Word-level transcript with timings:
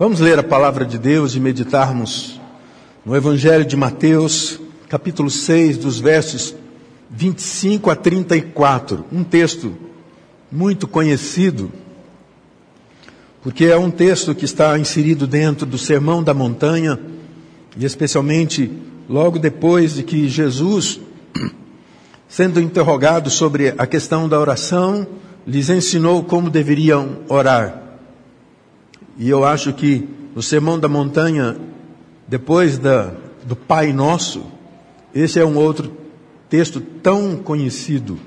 Vamos 0.00 0.18
ler 0.18 0.38
a 0.38 0.42
palavra 0.42 0.86
de 0.86 0.96
Deus 0.96 1.34
e 1.34 1.40
meditarmos 1.40 2.40
no 3.04 3.14
Evangelho 3.14 3.66
de 3.66 3.76
Mateus, 3.76 4.58
capítulo 4.88 5.28
6, 5.28 5.76
dos 5.76 6.00
versos 6.00 6.54
25 7.10 7.90
a 7.90 7.94
34. 7.94 9.04
Um 9.12 9.22
texto 9.22 9.74
muito 10.50 10.88
conhecido, 10.88 11.70
porque 13.42 13.66
é 13.66 13.76
um 13.76 13.90
texto 13.90 14.34
que 14.34 14.46
está 14.46 14.78
inserido 14.78 15.26
dentro 15.26 15.66
do 15.66 15.76
Sermão 15.76 16.22
da 16.22 16.32
Montanha, 16.32 16.98
e 17.76 17.84
especialmente 17.84 18.72
logo 19.06 19.38
depois 19.38 19.96
de 19.96 20.02
que 20.02 20.30
Jesus, 20.30 20.98
sendo 22.26 22.58
interrogado 22.58 23.28
sobre 23.28 23.74
a 23.76 23.86
questão 23.86 24.26
da 24.26 24.40
oração, 24.40 25.06
lhes 25.46 25.68
ensinou 25.68 26.24
como 26.24 26.48
deveriam 26.48 27.18
orar. 27.28 27.79
E 29.20 29.28
eu 29.28 29.44
acho 29.44 29.74
que 29.74 30.08
no 30.34 30.42
Sermão 30.42 30.78
da 30.78 30.88
Montanha, 30.88 31.54
depois 32.26 32.78
da, 32.78 33.12
do 33.44 33.54
Pai 33.54 33.92
Nosso, 33.92 34.46
esse 35.14 35.38
é 35.38 35.44
um 35.44 35.58
outro 35.58 35.92
texto 36.48 36.80
tão 36.80 37.36
conhecido. 37.36 38.18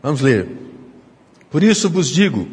Vamos 0.00 0.20
ler. 0.20 0.46
Por 1.50 1.64
isso 1.64 1.90
vos 1.90 2.08
digo, 2.08 2.46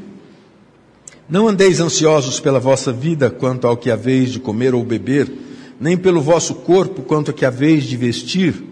não 1.30 1.48
andeis 1.48 1.80
ansiosos 1.80 2.40
pela 2.40 2.60
vossa 2.60 2.91
vida 2.91 3.30
quanto 3.30 3.68
ao 3.68 3.77
que 3.77 3.91
haveis 3.91 4.32
de 4.32 4.40
comer 4.40 4.74
ou 4.74 4.84
beber, 4.84 5.32
nem 5.80 5.96
pelo 5.96 6.20
vosso 6.20 6.55
corpo 6.55 7.04
quanto 7.04 7.30
ao 7.30 7.38
que 7.38 7.46
haveis 7.46 7.84
de 7.84 7.96
vestir. 7.96 8.63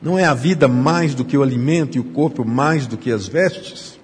Não 0.00 0.18
é 0.18 0.24
a 0.24 0.32
vida 0.32 0.66
mais 0.66 1.14
do 1.14 1.22
que 1.22 1.36
o 1.36 1.42
alimento 1.42 1.98
e 1.98 2.00
o 2.00 2.04
corpo 2.04 2.46
mais 2.46 2.86
do 2.86 2.96
que 2.96 3.12
as 3.12 3.28
vestes? 3.28 3.98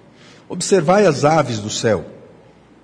Observai 0.47 1.07
as 1.07 1.25
aves 1.25 1.57
do 1.57 1.71
céu 1.71 2.13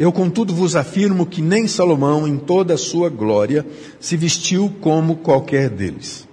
Eu, 0.00 0.10
contudo, 0.10 0.54
vos 0.54 0.76
afirmo 0.76 1.26
que 1.26 1.42
nem 1.42 1.68
Salomão, 1.68 2.26
em 2.26 2.38
toda 2.38 2.72
a 2.72 2.78
sua 2.78 3.10
glória, 3.10 3.66
se 4.00 4.16
vestiu 4.16 4.72
como 4.80 5.16
qualquer 5.16 5.68
deles. 5.68 6.26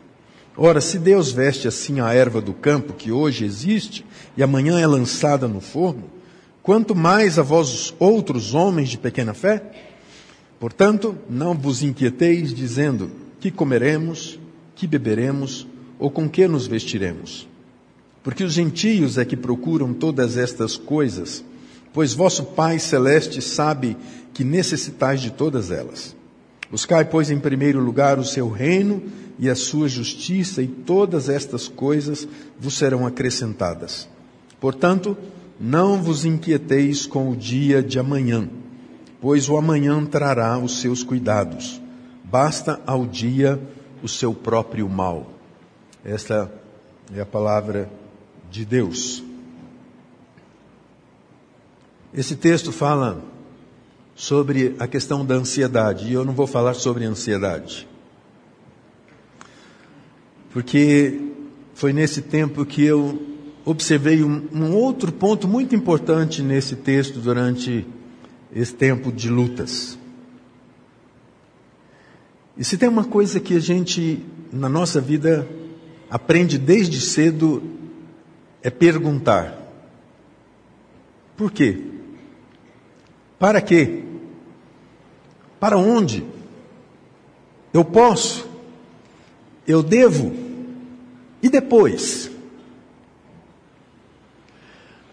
Ora, 0.56 0.80
se 0.80 0.98
Deus 0.98 1.34
veste 1.34 1.68
assim 1.68 2.00
a 2.00 2.14
erva 2.14 2.40
do 2.40 2.54
campo, 2.54 2.94
que 2.94 3.12
hoje 3.12 3.44
existe 3.44 4.06
e 4.38 4.42
amanhã 4.42 4.80
é 4.80 4.88
lançada 4.88 5.50
no 5.50 5.60
forno, 5.60 6.06
quanto 6.64 6.96
mais 6.96 7.38
a 7.38 7.42
vós 7.42 7.94
outros 8.00 8.54
homens 8.54 8.88
de 8.88 8.98
pequena 8.98 9.34
fé? 9.34 9.62
Portanto, 10.62 11.18
não 11.30 11.54
vos 11.54 11.84
inquieteis 11.84 12.54
dizendo 12.54 13.12
que 13.38 13.52
comeremos, 13.52 14.40
que 14.78 14.88
beberemos 14.88 15.68
ou 16.00 16.10
com 16.10 16.30
que 16.30 16.48
nos 16.48 16.68
vestiremos. 16.68 17.46
Porque 18.24 18.46
os 18.46 18.54
gentios 18.54 19.18
é 19.18 19.26
que 19.26 19.36
procuram 19.36 19.94
todas 19.94 20.38
estas 20.38 20.78
coisas, 20.78 21.44
pois 21.94 22.14
vosso 22.14 22.44
Pai 22.44 22.80
celeste 22.80 23.42
sabe 23.42 23.98
que 24.34 24.44
necessitais 24.44 25.22
de 25.22 25.32
todas 25.32 25.72
elas. 25.72 26.16
Buscai, 26.70 27.06
pois, 27.06 27.32
em 27.32 27.40
primeiro 27.40 27.80
lugar 27.80 28.20
o 28.20 28.26
seu 28.26 28.50
reino 28.50 29.02
e 29.40 29.50
a 29.50 29.56
sua 29.56 29.88
justiça, 29.88 30.62
e 30.62 30.68
todas 30.68 31.30
estas 31.30 31.68
coisas 31.68 32.28
vos 32.60 32.76
serão 32.76 33.06
acrescentadas. 33.06 34.08
Portanto, 34.60 35.18
não 35.60 36.02
vos 36.02 36.26
inquieteis 36.26 37.06
com 37.06 37.32
o 37.32 37.36
dia 37.36 37.82
de 37.82 38.00
amanhã, 38.00 38.50
pois 39.22 39.50
o 39.50 39.58
amanhã 39.58 40.06
trará 40.06 40.58
os 40.58 40.82
seus 40.82 41.04
cuidados. 41.04 41.82
Basta 42.24 42.80
ao 42.86 43.06
dia 43.06 43.60
o 44.04 44.08
seu 44.08 44.34
próprio 44.34 44.88
mal. 44.90 45.32
Esta 46.04 46.52
é 47.14 47.22
a 47.22 47.26
palavra 47.26 47.90
de 48.52 48.66
Deus. 48.66 49.27
Esse 52.14 52.36
texto 52.36 52.72
fala 52.72 53.24
sobre 54.16 54.76
a 54.80 54.88
questão 54.88 55.26
da 55.26 55.36
ansiedade, 55.36 56.08
e 56.08 56.14
eu 56.14 56.24
não 56.24 56.34
vou 56.34 56.48
falar 56.48 56.74
sobre 56.74 57.04
ansiedade. 57.04 57.88
Porque 60.52 61.20
foi 61.76 61.94
nesse 61.94 62.22
tempo 62.22 62.66
que 62.66 62.84
eu 62.84 63.22
observei 63.64 64.24
um, 64.24 64.48
um, 64.52 64.74
outro 64.74 65.12
ponto 65.12 65.48
muito 65.48 65.76
importante 65.76 66.42
nesse 66.42 66.78
texto 66.78 67.20
durante 67.20 67.86
esse 68.56 68.74
tempo 68.74 69.12
de 69.12 69.30
lutas. 69.30 70.00
E 72.58 72.64
se 72.64 72.78
tem 72.78 72.90
uma 72.90 73.04
coisa 73.04 73.40
que 73.40 73.56
a 73.56 73.60
gente, 73.60 74.26
na 74.52 74.70
nossa 74.70 75.00
vida, 75.00 75.48
aprende 76.10 76.58
desde 76.58 77.02
cedo, 77.02 77.62
é 78.64 78.70
perguntar: 78.70 79.62
por 81.36 81.52
quê? 81.52 81.97
Para 83.40 83.62
quê? 83.62 84.04
Para 85.60 85.78
onde? 85.78 86.26
Eu 87.74 87.86
posso? 87.86 88.48
Eu 89.68 89.84
devo? 89.84 90.34
E 91.42 91.50
depois? 91.50 92.32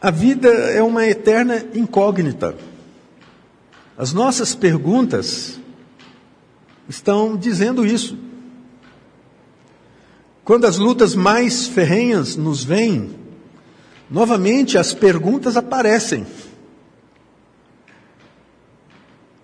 A 0.01 0.11
vida 0.11 0.49
é 0.49 0.83
uma 0.83 1.07
eterna 1.07 1.65
incógnita. 1.75 2.55
As 3.97 4.13
nossas 4.13 4.55
perguntas 4.55 5.59
estão 6.89 7.37
dizendo 7.37 7.87
isso. 7.87 8.19
Quando 10.45 10.67
as 10.67 10.77
lutas 10.77 11.15
mais 11.15 11.67
ferrenhas 11.67 12.37
nos 12.37 12.63
vêm, 12.63 13.15
novamente 14.11 14.77
as 14.77 14.93
perguntas 14.93 15.57
aparecem. 15.57 16.27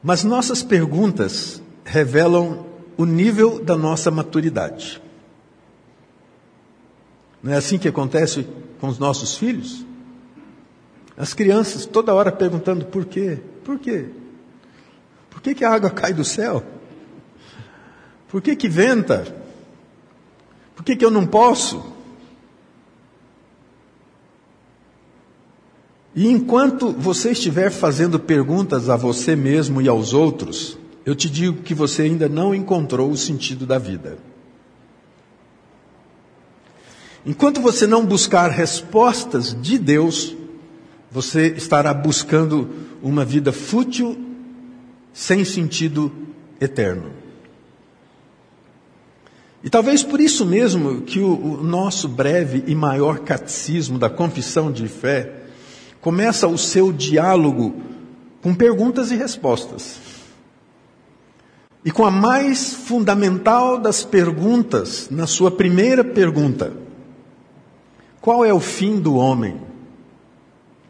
Mas 0.02 0.24
nossas 0.24 0.62
perguntas 0.62 1.62
revelam 1.84 2.66
o 2.96 3.04
nível 3.04 3.62
da 3.62 3.76
nossa 3.76 4.10
maturidade. 4.10 5.00
Não 7.42 7.52
é 7.52 7.56
assim 7.56 7.78
que 7.78 7.88
acontece 7.88 8.46
com 8.80 8.88
os 8.88 8.98
nossos 8.98 9.36
filhos? 9.36 9.84
As 11.16 11.34
crianças 11.34 11.84
toda 11.84 12.14
hora 12.14 12.32
perguntando 12.32 12.86
por 12.86 13.04
quê? 13.04 13.38
Por 13.64 13.78
quê? 13.78 14.06
Por 15.28 15.40
que, 15.40 15.54
que 15.54 15.64
a 15.64 15.72
água 15.72 15.90
cai 15.90 16.12
do 16.12 16.24
céu? 16.24 16.62
Por 18.28 18.40
que 18.40 18.56
que 18.56 18.68
venta? 18.68 19.24
Por 20.74 20.84
que 20.84 20.96
que 20.96 21.04
eu 21.04 21.10
não 21.10 21.26
posso? 21.26 21.99
E 26.20 26.28
enquanto 26.28 26.92
você 26.92 27.30
estiver 27.30 27.70
fazendo 27.70 28.20
perguntas 28.20 28.90
a 28.90 28.96
você 28.96 29.34
mesmo 29.34 29.80
e 29.80 29.88
aos 29.88 30.12
outros, 30.12 30.76
eu 31.02 31.14
te 31.16 31.30
digo 31.30 31.62
que 31.62 31.72
você 31.72 32.02
ainda 32.02 32.28
não 32.28 32.54
encontrou 32.54 33.10
o 33.10 33.16
sentido 33.16 33.64
da 33.64 33.78
vida. 33.78 34.18
Enquanto 37.24 37.62
você 37.62 37.86
não 37.86 38.04
buscar 38.04 38.50
respostas 38.50 39.56
de 39.62 39.78
Deus, 39.78 40.36
você 41.10 41.54
estará 41.56 41.94
buscando 41.94 42.68
uma 43.02 43.24
vida 43.24 43.50
fútil, 43.50 44.14
sem 45.14 45.42
sentido 45.42 46.12
eterno. 46.60 47.12
E 49.64 49.70
talvez 49.70 50.02
por 50.02 50.20
isso 50.20 50.44
mesmo 50.44 51.00
que 51.00 51.20
o, 51.20 51.60
o 51.60 51.62
nosso 51.62 52.06
breve 52.06 52.62
e 52.66 52.74
maior 52.74 53.20
catecismo 53.20 53.98
da 53.98 54.10
confissão 54.10 54.70
de 54.70 54.86
fé 54.86 55.39
começa 56.00 56.48
o 56.48 56.56
seu 56.56 56.92
diálogo 56.92 57.74
com 58.42 58.54
perguntas 58.54 59.10
e 59.10 59.16
respostas. 59.16 59.98
E 61.84 61.90
com 61.90 62.04
a 62.04 62.10
mais 62.10 62.74
fundamental 62.74 63.78
das 63.78 64.04
perguntas, 64.04 65.08
na 65.10 65.26
sua 65.26 65.50
primeira 65.50 66.04
pergunta: 66.04 66.72
qual 68.20 68.44
é 68.44 68.52
o 68.52 68.60
fim 68.60 69.00
do 69.00 69.14
homem? 69.14 69.60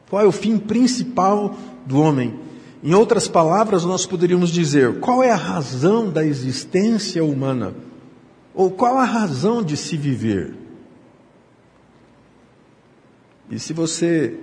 Qual 0.08 0.20
é 0.20 0.26
o 0.26 0.32
fim 0.32 0.58
principal 0.58 1.54
do 1.86 2.00
homem? 2.00 2.40
Em 2.82 2.94
outras 2.94 3.28
palavras, 3.28 3.84
nós 3.84 4.04
poderíamos 4.04 4.50
dizer: 4.50 4.98
qual 4.98 5.22
é 5.22 5.30
a 5.30 5.36
razão 5.36 6.10
da 6.10 6.24
existência 6.24 7.24
humana? 7.24 7.74
Ou 8.52 8.70
qual 8.70 8.98
a 8.98 9.04
razão 9.04 9.62
de 9.62 9.76
se 9.76 9.96
viver? 9.96 10.54
E 13.48 13.58
se 13.58 13.72
você 13.72 14.36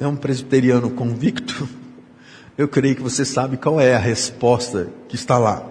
é 0.00 0.06
um 0.06 0.16
presbiteriano 0.16 0.90
convicto, 0.90 1.68
eu 2.56 2.66
creio 2.68 2.96
que 2.96 3.02
você 3.02 3.24
sabe 3.24 3.56
qual 3.56 3.80
é 3.80 3.94
a 3.94 3.98
resposta 3.98 4.88
que 5.08 5.14
está 5.14 5.38
lá. 5.38 5.64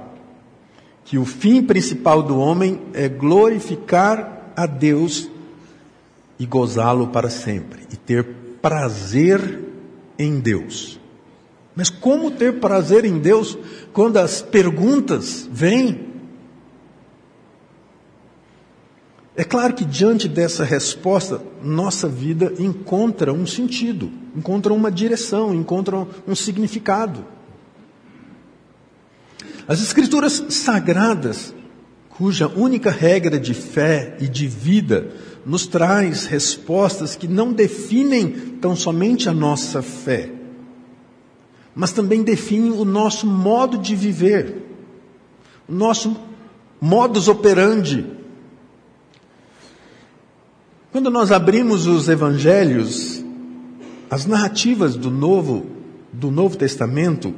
Que 1.04 1.18
o 1.18 1.26
fim 1.26 1.62
principal 1.62 2.22
do 2.24 2.38
homem 2.38 2.82
é 2.94 3.08
glorificar 3.10 4.52
a 4.56 4.66
Deus 4.66 5.30
e 6.40 6.46
gozá-lo 6.46 7.08
para 7.08 7.30
sempre, 7.30 7.82
e 7.92 7.96
ter 7.96 8.24
prazer 8.62 9.60
em 10.18 10.40
Deus. 10.40 11.00
Mas 11.76 11.90
como 11.90 12.32
ter 12.32 12.60
prazer 12.60 13.06
em 13.06 13.20
Deus 13.20 13.58
quando 13.94 14.18
as 14.18 14.42
perguntas 14.42 15.48
vêm? 15.52 16.08
É 19.40 19.44
claro 19.44 19.76
que 19.76 19.86
diante 19.86 20.28
dessa 20.28 20.64
resposta, 20.64 21.40
nossa 21.64 22.08
vida 22.08 22.54
encontra 22.58 23.32
um 23.32 23.46
sentido, 23.46 24.12
encontra 24.36 24.74
uma 24.74 24.92
direção, 24.92 25.54
encontra 25.54 26.08
um 26.28 26.34
significado. 26.34 27.24
As 29.68 29.80
Escrituras 29.80 30.44
sagradas, 30.50 31.54
cuja 32.10 32.48
única 32.48 32.90
regra 32.90 33.40
de 33.40 33.54
fé 33.54 34.18
e 34.20 34.28
de 34.28 34.48
vida 34.48 35.12
nos 35.46 35.68
traz 35.68 36.26
respostas 36.26 37.16
que 37.16 37.28
não 37.28 37.54
definem 37.54 38.58
tão 38.60 38.76
somente 38.76 39.30
a 39.30 39.34
nossa 39.34 39.84
fé, 39.84 40.32
mas 41.76 41.92
também 41.92 42.24
definem 42.24 42.72
o 42.72 42.84
nosso 42.84 43.28
modo 43.28 43.78
de 43.78 43.96
viver, 43.96 44.64
o 45.70 45.72
nosso 45.72 46.18
modus 46.82 47.28
operandi 47.28 48.18
quando 50.92 51.10
nós 51.10 51.32
abrimos 51.32 51.86
os 51.86 52.08
evangelhos, 52.08 53.24
as 54.10 54.26
narrativas 54.26 54.96
do 54.96 55.12
Novo, 55.12 55.66
do 56.12 56.32
Novo 56.32 56.58
Testamento, 56.58 57.34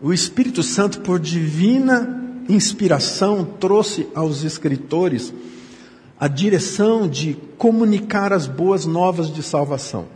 o 0.00 0.12
Espírito 0.12 0.62
Santo, 0.62 1.00
por 1.00 1.20
divina 1.20 2.22
inspiração, 2.48 3.44
trouxe 3.44 4.08
aos 4.14 4.42
escritores 4.44 5.32
a 6.18 6.26
direção 6.26 7.08
de 7.08 7.36
comunicar 7.58 8.32
as 8.32 8.46
boas 8.46 8.86
novas 8.86 9.32
de 9.32 9.42
salvação. 9.42 10.06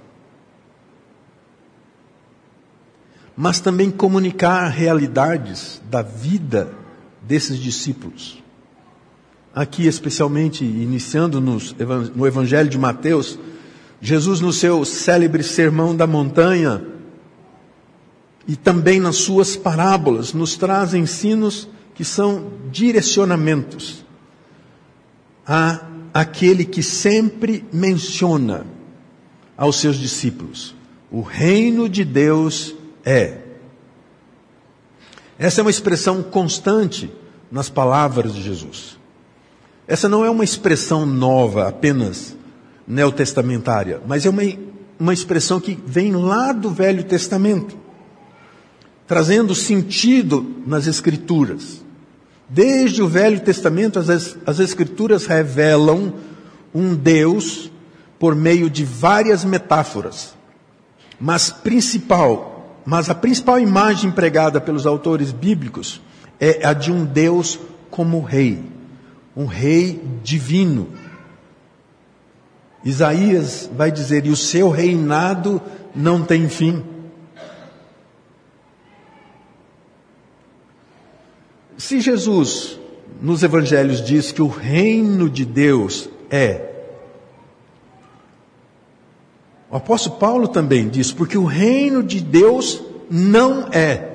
Mas 3.36 3.60
também 3.60 3.90
comunicar 3.90 4.68
realidades 4.68 5.80
da 5.88 6.02
vida 6.02 6.74
desses 7.22 7.58
discípulos 7.58 8.42
aqui 9.58 9.88
especialmente 9.88 10.64
iniciando 10.64 11.40
nos, 11.40 11.75
no 12.14 12.25
Evangelho 12.25 12.70
de 12.70 12.78
Mateus, 12.78 13.37
Jesus 14.00 14.40
no 14.40 14.52
seu 14.52 14.84
célebre 14.84 15.43
sermão 15.43 15.96
da 15.96 16.06
montanha 16.06 16.81
e 18.46 18.55
também 18.55 19.00
nas 19.00 19.16
suas 19.16 19.56
parábolas 19.56 20.32
nos 20.32 20.56
traz 20.56 20.94
ensinos 20.94 21.69
que 21.96 22.05
são 22.05 22.52
direcionamentos 22.70 24.05
a 25.44 25.81
aquele 26.14 26.64
que 26.64 26.81
sempre 26.81 27.66
menciona 27.72 28.64
aos 29.56 29.81
seus 29.81 29.96
discípulos: 29.96 30.72
o 31.11 31.20
reino 31.20 31.88
de 31.88 32.04
Deus 32.04 32.76
é. 33.04 33.38
Essa 35.37 35.61
é 35.61 35.62
uma 35.62 35.70
expressão 35.70 36.22
constante 36.22 37.11
nas 37.50 37.69
palavras 37.69 38.32
de 38.32 38.40
Jesus. 38.40 38.97
Essa 39.88 40.06
não 40.06 40.23
é 40.23 40.29
uma 40.29 40.44
expressão 40.44 41.06
nova, 41.06 41.67
apenas 41.67 42.37
neotestamentária, 42.87 44.02
mas 44.06 44.26
é 44.26 44.29
uma, 44.31 44.43
uma 45.00 45.14
expressão 45.14 45.58
que 45.58 45.79
vem 45.87 46.12
lá 46.14 46.52
do 46.52 46.69
Velho 46.69 47.02
Testamento, 47.02 47.75
trazendo 49.06 49.55
sentido 49.55 50.56
nas 50.67 50.87
Escrituras. 50.87 51.82
Desde 52.46 53.02
o 53.02 53.08
Velho 53.08 53.40
Testamento, 53.40 53.99
as, 53.99 54.37
as 54.44 54.61
Escrituras 54.61 55.25
revelam 55.25 56.12
um 56.75 56.94
Deus 56.94 57.73
por 58.19 58.35
meio 58.35 58.69
de 58.69 58.85
várias 58.85 59.43
metáforas, 59.43 60.35
mas 61.19 61.49
principal, 61.49 62.76
mas 62.85 63.08
a 63.08 63.14
principal 63.14 63.58
imagem 63.58 64.11
empregada 64.11 64.61
pelos 64.61 64.87
autores 64.87 65.32
bíblicos 65.32 66.02
é 66.38 66.67
a 66.67 66.75
de 66.75 66.93
um 66.93 67.06
Deus 67.06 67.58
como 67.90 68.20
rei 68.20 68.76
um 69.38 69.46
rei 69.46 70.02
divino. 70.23 70.88
Isaías 72.85 73.70
vai 73.73 73.90
dizer: 73.93 74.26
e 74.26 74.31
o 74.31 74.37
seu 74.37 74.69
reinado 74.69 75.62
não 75.94 76.25
tem 76.25 76.49
fim. 76.49 76.85
Se 81.76 82.00
Jesus, 82.00 82.79
nos 83.23 83.44
evangelhos, 83.44 84.05
diz 84.05 84.32
que 84.32 84.43
o 84.43 84.49
reino 84.49 85.31
de 85.31 85.44
Deus 85.44 86.11
é, 86.29 86.69
o 89.70 89.76
apóstolo 89.76 90.17
Paulo 90.17 90.49
também 90.49 90.88
diz, 90.88 91.12
porque 91.12 91.37
o 91.37 91.44
reino 91.44 92.02
de 92.02 92.20
Deus 92.20 92.82
não 93.11 93.69
é. 93.70 94.14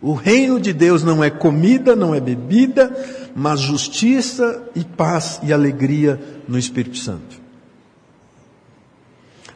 O 0.00 0.14
reino 0.14 0.58
de 0.58 0.72
Deus 0.72 1.04
não 1.04 1.22
é 1.22 1.30
comida, 1.30 1.94
não 1.94 2.14
é 2.14 2.20
bebida, 2.20 2.90
mas 3.34 3.60
justiça 3.60 4.62
e 4.74 4.84
paz 4.84 5.40
e 5.42 5.52
alegria 5.52 6.20
no 6.46 6.58
Espírito 6.58 6.98
Santo. 6.98 7.40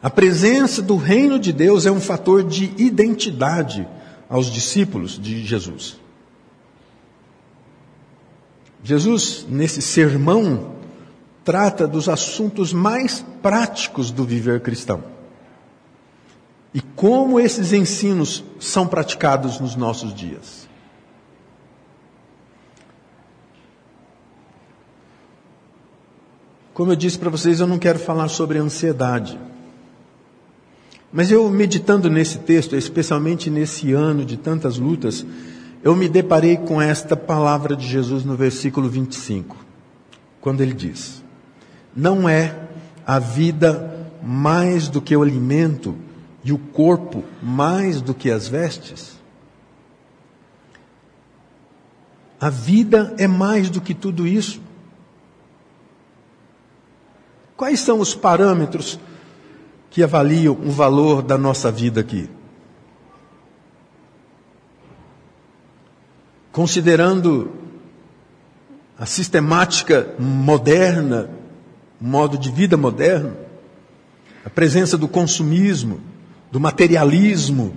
A 0.01 0.09
presença 0.09 0.81
do 0.81 0.95
reino 0.95 1.39
de 1.39 1.51
Deus 1.51 1.85
é 1.85 1.91
um 1.91 1.99
fator 1.99 2.43
de 2.43 2.71
identidade 2.77 3.87
aos 4.29 4.47
discípulos 4.47 5.19
de 5.19 5.43
Jesus. 5.43 5.97
Jesus, 8.83 9.45
nesse 9.49 9.81
sermão, 9.81 10.75
trata 11.43 11.87
dos 11.87 12.07
assuntos 12.07 12.71
mais 12.71 13.25
práticos 13.41 14.11
do 14.11 14.23
viver 14.23 14.61
cristão. 14.61 15.03
E 16.73 16.81
como 16.81 17.39
esses 17.39 17.73
ensinos 17.73 18.43
são 18.59 18.87
praticados 18.87 19.59
nos 19.59 19.75
nossos 19.75 20.13
dias. 20.13 20.66
Como 26.77 26.91
eu 26.91 26.95
disse 26.95 27.17
para 27.17 27.31
vocês, 27.31 27.59
eu 27.59 27.65
não 27.65 27.79
quero 27.79 27.97
falar 27.97 28.27
sobre 28.27 28.59
ansiedade. 28.59 29.39
Mas 31.11 31.31
eu, 31.31 31.49
meditando 31.49 32.07
nesse 32.07 32.37
texto, 32.37 32.75
especialmente 32.75 33.49
nesse 33.49 33.93
ano 33.93 34.23
de 34.23 34.37
tantas 34.37 34.77
lutas, 34.77 35.25
eu 35.83 35.95
me 35.95 36.07
deparei 36.07 36.55
com 36.55 36.79
esta 36.79 37.17
palavra 37.17 37.75
de 37.75 37.87
Jesus 37.87 38.23
no 38.23 38.35
versículo 38.35 38.87
25, 38.87 39.57
quando 40.39 40.61
ele 40.61 40.75
diz: 40.75 41.23
Não 41.95 42.29
é 42.29 42.55
a 43.07 43.17
vida 43.17 44.07
mais 44.21 44.87
do 44.87 45.01
que 45.01 45.17
o 45.17 45.23
alimento 45.23 45.95
e 46.43 46.53
o 46.53 46.59
corpo 46.59 47.23
mais 47.41 48.03
do 48.03 48.13
que 48.13 48.29
as 48.29 48.47
vestes? 48.47 49.17
A 52.39 52.51
vida 52.51 53.15
é 53.17 53.27
mais 53.27 53.67
do 53.67 53.81
que 53.81 53.95
tudo 53.95 54.27
isso. 54.27 54.66
Quais 57.57 57.79
são 57.79 57.99
os 57.99 58.13
parâmetros 58.13 58.99
que 59.89 60.03
avaliam 60.03 60.53
o 60.53 60.69
valor 60.69 61.23
da 61.23 61.39
nossa 61.39 61.71
vida 61.71 62.01
aqui? 62.01 62.29
Considerando 66.51 67.51
a 68.97 69.07
sistemática 69.07 70.13
moderna, 70.19 71.31
o 71.99 72.05
modo 72.05 72.37
de 72.37 72.51
vida 72.51 72.77
moderno, 72.77 73.35
a 74.45 74.49
presença 74.51 74.95
do 74.95 75.07
consumismo, 75.07 75.99
do 76.51 76.59
materialismo. 76.59 77.75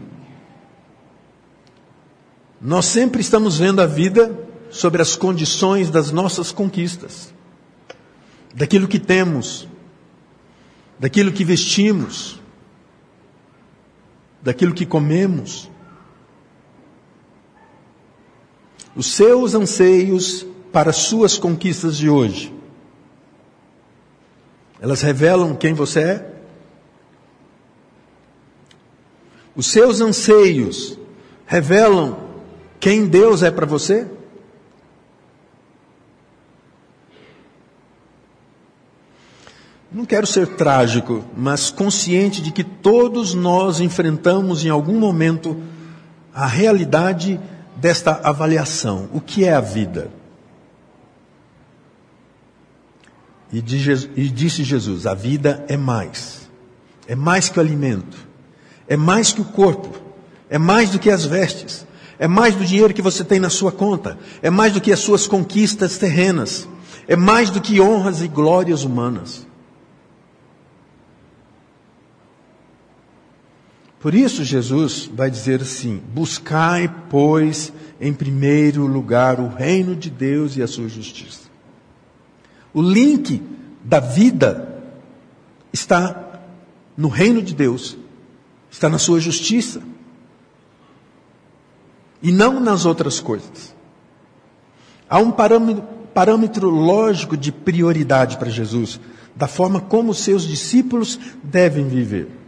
Nós 2.60 2.84
sempre 2.84 3.22
estamos 3.22 3.58
vendo 3.58 3.80
a 3.80 3.86
vida 3.86 4.38
sobre 4.70 5.00
as 5.00 5.16
condições 5.16 5.88
das 5.88 6.10
nossas 6.10 6.52
conquistas, 6.52 7.32
daquilo 8.54 8.86
que 8.86 8.98
temos, 8.98 9.69
daquilo 11.00 11.32
que 11.32 11.42
vestimos, 11.42 12.38
daquilo 14.42 14.74
que 14.74 14.84
comemos. 14.84 15.70
Os 18.94 19.06
seus 19.14 19.54
anseios 19.54 20.46
para 20.70 20.90
as 20.90 20.96
suas 20.96 21.38
conquistas 21.38 21.96
de 21.96 22.10
hoje, 22.10 22.54
elas 24.78 25.00
revelam 25.00 25.56
quem 25.56 25.72
você 25.72 26.00
é? 26.00 26.34
Os 29.56 29.66
seus 29.66 30.02
anseios 30.02 30.98
revelam 31.46 32.18
quem 32.78 33.06
Deus 33.06 33.42
é 33.42 33.50
para 33.50 33.66
você? 33.66 34.06
Não 39.92 40.04
quero 40.04 40.26
ser 40.26 40.46
trágico, 40.46 41.24
mas 41.36 41.68
consciente 41.68 42.40
de 42.40 42.52
que 42.52 42.62
todos 42.62 43.34
nós 43.34 43.80
enfrentamos 43.80 44.64
em 44.64 44.68
algum 44.68 45.00
momento 45.00 45.56
a 46.32 46.46
realidade 46.46 47.40
desta 47.74 48.12
avaliação: 48.22 49.08
o 49.12 49.20
que 49.20 49.44
é 49.44 49.52
a 49.52 49.60
vida? 49.60 50.10
E, 53.52 53.60
disse 53.60 54.62
Jesus: 54.62 55.06
a 55.06 55.14
vida 55.14 55.64
é 55.66 55.76
mais, 55.76 56.48
é 57.08 57.16
mais 57.16 57.48
que 57.48 57.58
o 57.58 57.60
alimento, 57.60 58.16
é 58.86 58.96
mais 58.96 59.32
que 59.32 59.40
o 59.40 59.44
corpo, 59.44 59.92
é 60.48 60.56
mais 60.56 60.90
do 60.90 61.00
que 61.00 61.10
as 61.10 61.24
vestes, 61.24 61.84
é 62.16 62.28
mais 62.28 62.54
do 62.54 62.64
dinheiro 62.64 62.94
que 62.94 63.02
você 63.02 63.24
tem 63.24 63.40
na 63.40 63.50
sua 63.50 63.72
conta, 63.72 64.16
é 64.40 64.50
mais 64.50 64.72
do 64.72 64.80
que 64.80 64.92
as 64.92 65.00
suas 65.00 65.26
conquistas 65.26 65.98
terrenas, 65.98 66.68
é 67.08 67.16
mais 67.16 67.50
do 67.50 67.60
que 67.60 67.80
honras 67.80 68.22
e 68.22 68.28
glórias 68.28 68.84
humanas. 68.84 69.49
Por 74.00 74.14
isso, 74.14 74.42
Jesus 74.42 75.10
vai 75.14 75.30
dizer 75.30 75.60
assim: 75.60 76.02
buscai, 76.12 76.92
pois, 77.10 77.70
em 78.00 78.14
primeiro 78.14 78.86
lugar 78.86 79.38
o 79.38 79.48
reino 79.48 79.94
de 79.94 80.08
Deus 80.08 80.56
e 80.56 80.62
a 80.62 80.66
sua 80.66 80.88
justiça. 80.88 81.50
O 82.72 82.80
link 82.80 83.42
da 83.84 84.00
vida 84.00 84.82
está 85.70 86.40
no 86.96 87.08
reino 87.08 87.42
de 87.42 87.54
Deus, 87.54 87.96
está 88.70 88.88
na 88.88 88.98
sua 88.98 89.20
justiça, 89.20 89.82
e 92.22 92.32
não 92.32 92.58
nas 92.58 92.86
outras 92.86 93.20
coisas. 93.20 93.76
Há 95.08 95.18
um 95.18 95.30
parâmetro, 95.30 95.82
parâmetro 96.14 96.70
lógico 96.70 97.36
de 97.36 97.52
prioridade 97.52 98.38
para 98.38 98.48
Jesus, 98.48 98.98
da 99.36 99.46
forma 99.46 99.80
como 99.80 100.14
seus 100.14 100.44
discípulos 100.44 101.18
devem 101.42 101.86
viver. 101.86 102.39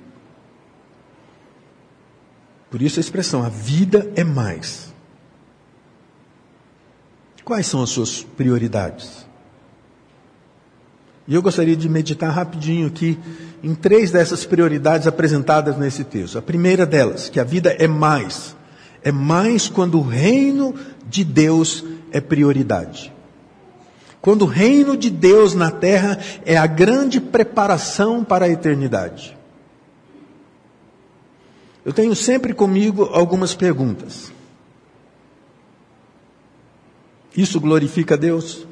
Por 2.73 2.81
isso 2.81 2.99
a 2.99 3.03
expressão, 3.03 3.45
a 3.45 3.51
vida 3.51 4.11
é 4.17 4.25
mais. 4.25 4.91
Quais 7.45 7.67
são 7.67 7.83
as 7.83 7.91
suas 7.91 8.23
prioridades? 8.23 9.27
E 11.29 11.35
eu 11.35 11.43
gostaria 11.43 11.77
de 11.77 11.87
meditar 11.87 12.33
rapidinho 12.33 12.87
aqui 12.87 13.19
em 13.63 13.75
três 13.75 14.11
dessas 14.11 14.47
prioridades 14.47 15.07
apresentadas 15.07 15.77
nesse 15.77 16.03
texto. 16.03 16.39
A 16.39 16.43
primeira 16.43 16.87
delas, 16.87 17.29
que 17.29 17.39
a 17.39 17.45
vida 17.45 17.77
é 17.79 17.87
mais. 17.87 18.57
É 19.05 19.13
mais 19.13 19.69
quando 19.69 19.99
o 19.99 20.03
reino 20.03 20.75
de 21.07 21.25
Deus 21.25 21.85
é 22.11 22.23
prioridade. 22.23 23.13
Quando 24.23 24.43
o 24.43 24.49
reino 24.49 24.97
de 24.97 25.11
Deus 25.11 25.55
na 25.55 25.71
terra 25.71 26.19
é 26.47 26.57
a 26.57 26.67
grande 26.67 27.21
preparação 27.21 28.25
para 28.25 28.47
a 28.47 28.49
eternidade. 28.49 29.37
Eu 31.85 31.93
tenho 31.93 32.15
sempre 32.15 32.55
comigo 32.55 33.11
algumas 33.13 33.55
perguntas. 33.55 34.33
Isso 37.37 37.61
glorifica 37.61 38.15
a 38.15 38.17
Deus? 38.17 38.67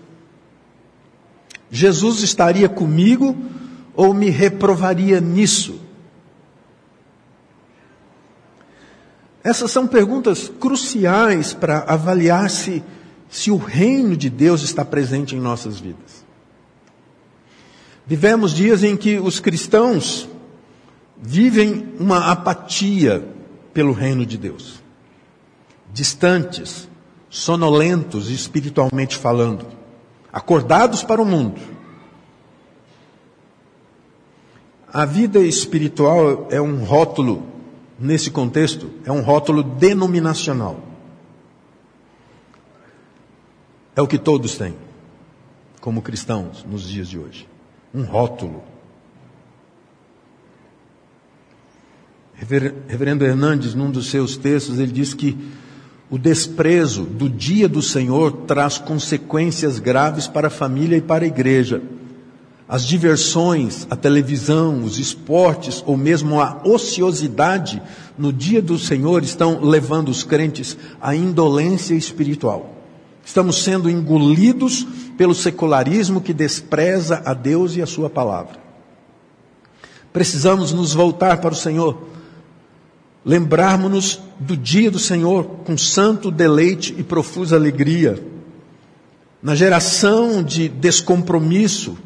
Jesus 1.70 2.22
estaria 2.22 2.68
comigo 2.68 3.36
ou 3.94 4.12
me 4.12 4.28
reprovaria 4.30 5.20
nisso? 5.20 5.80
Essas 9.42 9.70
são 9.70 9.86
perguntas 9.86 10.50
cruciais 10.60 11.54
para 11.54 11.78
avaliar 11.80 12.50
se, 12.50 12.84
se 13.30 13.50
o 13.50 13.56
reino 13.56 14.16
de 14.16 14.28
Deus 14.28 14.62
está 14.62 14.84
presente 14.84 15.34
em 15.34 15.40
nossas 15.40 15.80
vidas. 15.80 16.24
Vivemos 18.06 18.52
dias 18.52 18.84
em 18.84 18.96
que 18.96 19.18
os 19.18 19.40
cristãos 19.40 20.28
vivem 21.20 21.94
uma 21.98 22.30
apatia 22.30 23.24
pelo 23.72 23.92
reino 23.92 24.24
de 24.24 24.38
Deus, 24.38 24.82
distantes, 25.92 26.88
sonolentos 27.28 28.30
espiritualmente 28.30 29.16
falando 29.16 29.80
acordados 30.32 31.02
para 31.02 31.20
o 31.20 31.26
mundo. 31.26 31.60
A 34.92 35.04
vida 35.04 35.38
espiritual 35.40 36.48
é 36.50 36.60
um 36.60 36.84
rótulo, 36.84 37.44
nesse 37.98 38.30
contexto, 38.30 38.90
é 39.04 39.12
um 39.12 39.20
rótulo 39.20 39.62
denominacional. 39.62 40.80
É 43.94 44.02
o 44.02 44.06
que 44.06 44.18
todos 44.18 44.56
têm, 44.56 44.74
como 45.80 46.02
cristãos, 46.02 46.64
nos 46.64 46.88
dias 46.88 47.08
de 47.08 47.18
hoje. 47.18 47.48
Um 47.94 48.02
rótulo. 48.04 48.62
Reverendo 52.40 53.25
Hernandes, 53.25 53.75
num 53.75 53.90
dos 53.90 54.09
seus 54.09 54.37
textos, 54.37 54.78
ele 54.78 54.92
diz 54.92 55.12
que 55.12 55.37
o 56.11 56.18
desprezo 56.18 57.04
do 57.04 57.28
dia 57.28 57.68
do 57.68 57.82
Senhor 57.82 58.32
traz 58.47 58.78
consequências 58.78 59.78
graves 59.78 60.26
para 60.26 60.49
a 60.49 60.50
família 60.50 60.97
e 60.97 61.02
para 61.02 61.25
a 61.25 61.28
igreja. 61.28 61.82
As 62.66 62.85
diversões, 62.85 63.87
a 63.90 63.97
televisão, 63.97 64.82
os 64.82 64.99
esportes 64.99 65.82
ou 65.87 65.97
mesmo 65.97 66.40
a 66.40 66.61
ociosidade 66.64 67.82
no 68.16 68.32
dia 68.32 68.62
do 68.62 68.78
Senhor 68.78 69.23
estão 69.23 69.61
levando 69.62 70.09
os 70.09 70.25
crentes 70.25 70.78
à 71.00 71.14
indolência 71.14 71.94
espiritual. 71.94 72.75
Estamos 73.25 73.62
sendo 73.62 73.90
engolidos 73.90 74.87
pelo 75.18 75.35
secularismo 75.35 76.20
que 76.20 76.32
despreza 76.32 77.23
a 77.25 77.35
Deus 77.35 77.76
e 77.76 77.82
a 77.82 77.87
Sua 77.87 78.09
palavra. 78.09 78.59
Precisamos 80.12 80.73
nos 80.73 80.94
voltar 80.94 81.40
para 81.40 81.52
o 81.52 81.56
Senhor 81.56 82.11
lembrarmos-nos 83.24 84.20
do 84.38 84.56
dia 84.56 84.90
do 84.90 84.98
Senhor 84.98 85.44
com 85.64 85.76
santo 85.76 86.30
deleite 86.30 86.94
e 86.98 87.02
profusa 87.02 87.56
alegria. 87.56 88.22
Na 89.42 89.54
geração 89.54 90.42
de 90.42 90.68
descompromisso, 90.68 91.96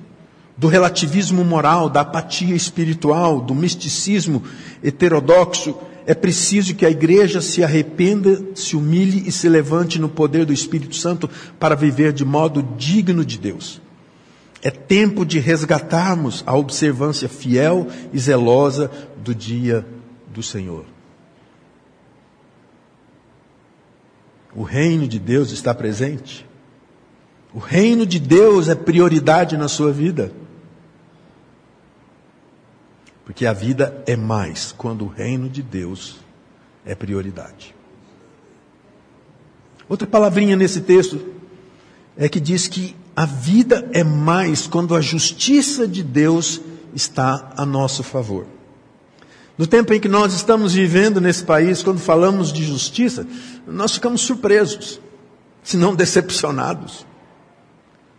do 0.57 0.69
relativismo 0.69 1.45
moral, 1.45 1.89
da 1.89 2.03
apatia 2.03 2.55
espiritual, 2.55 3.41
do 3.41 3.55
misticismo 3.55 4.43
heterodoxo, 4.83 5.77
é 6.07 6.15
preciso 6.15 6.75
que 6.75 6.85
a 6.85 6.91
igreja 6.91 7.41
se 7.41 7.65
arrependa, 7.65 8.41
se 8.55 8.77
humilhe 8.77 9.25
e 9.27 9.33
se 9.33 9.49
levante 9.49 9.99
no 9.99 10.09
poder 10.09 10.45
do 10.45 10.53
Espírito 10.53 10.95
Santo 10.95 11.29
para 11.59 11.75
viver 11.75 12.13
de 12.13 12.25
modo 12.25 12.63
digno 12.77 13.25
de 13.25 13.39
Deus. 13.39 13.81
É 14.63 14.71
tempo 14.71 15.25
de 15.25 15.39
resgatarmos 15.39 16.43
a 16.47 16.55
observância 16.55 17.29
fiel 17.29 17.89
e 18.13 18.19
zelosa 18.19 18.91
do 19.23 19.35
dia 19.35 19.85
do 20.33 20.43
Senhor. 20.43 20.94
O 24.55 24.63
reino 24.63 25.09
de 25.09 25.19
Deus 25.19 25.51
está 25.51 25.75
presente. 25.75 26.47
O 27.53 27.59
reino 27.59 28.07
de 28.07 28.19
Deus 28.19 28.69
é 28.69 28.75
prioridade 28.75 29.57
na 29.57 29.69
sua 29.69 29.93
vida. 29.93 30.33
Porque 33.25 33.47
a 33.47 33.53
vida 33.53 34.03
é 34.07 34.17
mais 34.17 34.73
quando 34.73 35.05
o 35.05 35.09
reino 35.09 35.49
de 35.49 35.63
Deus 35.63 36.19
é 36.85 36.95
prioridade. 36.95 37.75
Outra 39.89 40.07
palavrinha 40.07 40.57
nesse 40.57 40.83
texto 40.83 41.21
é 42.17 42.29
que 42.29 42.41
diz 42.41 42.69
que 42.69 42.95
a 43.17 43.25
vida 43.27 43.89
é 43.93 44.03
mais 44.05 44.67
quando 44.67 44.95
a 44.95 45.01
justiça 45.01 45.87
de 45.87 46.03
Deus 46.03 46.61
está 46.95 47.53
a 47.57 47.65
nosso 47.65 48.03
favor. 48.03 48.47
No 49.57 49.67
tempo 49.67 49.95
em 49.95 50.01
que 50.01 50.09
nós 50.09 50.35
estamos 50.35 50.75
vivendo 50.75 51.21
nesse 51.21 51.45
país, 51.45 51.83
quando 51.83 52.01
falamos 52.01 52.53
de 52.53 52.65
justiça, 52.65 53.27
nós 53.67 53.95
ficamos 53.95 54.23
surpresos, 54.23 55.01
se 55.63 55.77
não 55.77 55.95
decepcionados. 55.95 57.07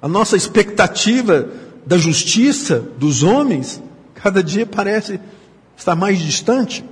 A 0.02 0.08
nossa 0.08 0.38
expectativa 0.38 1.50
da 1.86 1.98
justiça 1.98 2.80
dos 2.98 3.22
homens, 3.22 3.82
cada 4.14 4.42
dia 4.42 4.66
parece 4.66 5.20
estar 5.76 5.96
mais 5.96 6.20
distante. 6.20 6.86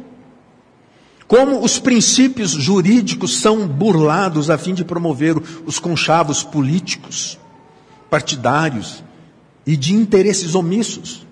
Como 1.26 1.64
os 1.64 1.80
princípios 1.80 2.52
jurídicos 2.52 3.40
são 3.40 3.66
burlados 3.66 4.50
a 4.50 4.58
fim 4.58 4.74
de 4.74 4.84
promover 4.84 5.36
os 5.66 5.80
conchavos 5.80 6.44
políticos, 6.44 7.40
partidários 8.10 9.04
e 9.66 9.78
de 9.78 9.94
interesses 9.94 10.54
omissos. 10.54 11.26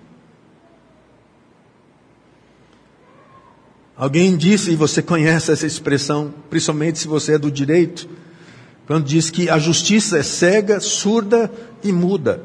Alguém 4.02 4.36
disse, 4.36 4.72
e 4.72 4.74
você 4.74 5.00
conhece 5.00 5.52
essa 5.52 5.64
expressão, 5.64 6.34
principalmente 6.50 6.98
se 6.98 7.06
você 7.06 7.34
é 7.34 7.38
do 7.38 7.52
direito, 7.52 8.08
quando 8.84 9.04
diz 9.04 9.30
que 9.30 9.48
a 9.48 9.60
justiça 9.60 10.18
é 10.18 10.24
cega, 10.24 10.80
surda 10.80 11.48
e 11.84 11.92
muda. 11.92 12.42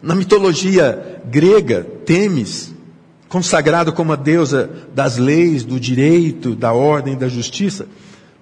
Na 0.00 0.14
mitologia 0.14 1.20
grega, 1.26 1.86
Temis, 2.06 2.72
consagrado 3.28 3.92
como 3.92 4.14
a 4.14 4.16
deusa 4.16 4.70
das 4.94 5.18
leis, 5.18 5.62
do 5.62 5.78
direito, 5.78 6.56
da 6.56 6.72
ordem 6.72 7.18
da 7.18 7.28
justiça, 7.28 7.86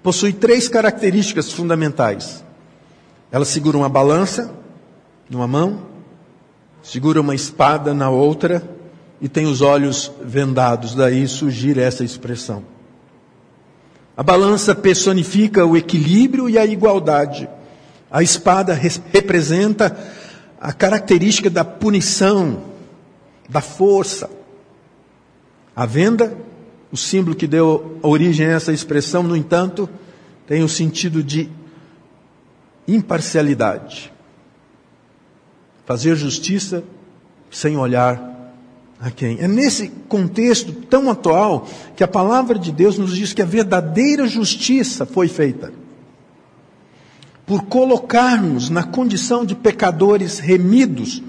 possui 0.04 0.32
três 0.32 0.68
características 0.68 1.50
fundamentais. 1.50 2.44
Ela 3.32 3.44
segura 3.44 3.76
uma 3.76 3.88
balança 3.88 4.54
numa 5.28 5.48
mão, 5.48 5.80
segura 6.80 7.20
uma 7.20 7.34
espada 7.34 7.92
na 7.92 8.08
outra 8.08 8.73
e 9.24 9.28
tem 9.28 9.46
os 9.46 9.62
olhos 9.62 10.12
vendados, 10.22 10.94
daí 10.94 11.26
surgir 11.26 11.78
essa 11.78 12.04
expressão. 12.04 12.62
A 14.14 14.22
balança 14.22 14.74
personifica 14.74 15.64
o 15.64 15.78
equilíbrio 15.78 16.46
e 16.46 16.58
a 16.58 16.66
igualdade. 16.66 17.48
A 18.10 18.22
espada 18.22 18.74
representa 18.74 19.96
a 20.60 20.74
característica 20.74 21.48
da 21.48 21.64
punição, 21.64 22.64
da 23.48 23.62
força. 23.62 24.28
A 25.74 25.86
venda, 25.86 26.36
o 26.92 26.96
símbolo 26.98 27.34
que 27.34 27.46
deu 27.46 27.98
origem 28.02 28.46
a 28.46 28.50
essa 28.50 28.74
expressão, 28.74 29.22
no 29.22 29.34
entanto, 29.34 29.88
tem 30.46 30.62
o 30.62 30.68
sentido 30.68 31.22
de 31.22 31.48
imparcialidade. 32.86 34.12
Fazer 35.86 36.14
justiça 36.14 36.84
sem 37.50 37.78
olhar 37.78 38.33
a 39.00 39.10
quem. 39.10 39.38
É 39.40 39.48
nesse 39.48 39.88
contexto 40.08 40.72
tão 40.72 41.10
atual 41.10 41.66
que 41.96 42.04
a 42.04 42.08
palavra 42.08 42.58
de 42.58 42.72
Deus 42.72 42.98
nos 42.98 43.14
diz 43.14 43.32
que 43.32 43.42
a 43.42 43.46
verdadeira 43.46 44.26
justiça 44.26 45.04
foi 45.04 45.28
feita. 45.28 45.72
Por 47.46 47.64
colocarmos 47.64 48.70
na 48.70 48.82
condição 48.82 49.44
de 49.44 49.54
pecadores 49.54 50.38
remidos, 50.38 51.22